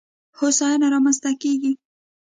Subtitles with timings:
[0.39, 1.71] هوساینه رامنځته کېږي.